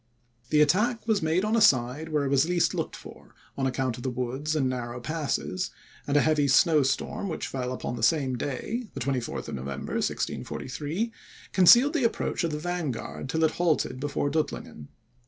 [0.49, 3.97] The attack was made on a side where it was least looked for, on account
[3.97, 5.69] of the woods and narrow passes,
[6.07, 11.11] and a heavy snow storm which fell upon the same day, (the 24th November, 1643,)
[11.53, 14.87] concealed the approach of the vanguard till it halted before Duttlingen.